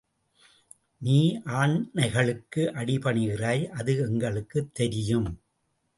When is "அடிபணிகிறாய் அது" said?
2.73-3.97